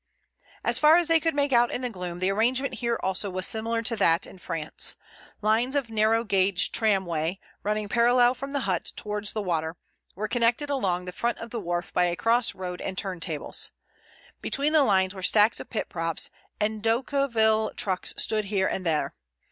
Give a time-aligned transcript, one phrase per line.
[0.63, 3.45] As far as they could make out in the gloom, the arrangement here also was
[3.45, 4.95] similar to that in France.
[5.43, 9.77] Lines of narrow gauge tramway, running parallel from the hut towards the water,
[10.15, 13.69] were connected along the front of the wharf by a cross road and turn tables.
[14.41, 19.13] Between the lines were stacks of pit props, and Decauville trucks stood here and there.